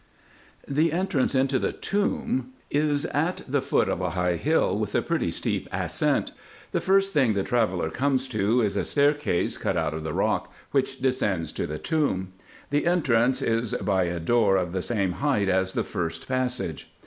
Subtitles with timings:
[0.67, 5.01] The entrance into the tomb is at the foot of a high hill, with a
[5.03, 6.31] pretty steep ascent.
[6.71, 10.51] The first thing the traveller comes to is a staircase cut out of the rock,
[10.71, 12.33] which descends to the tomb.
[12.71, 15.73] The 238 RESEARCHES AND OPERATIONS entrance is by a door of the same height as
[15.73, 16.89] the first passage.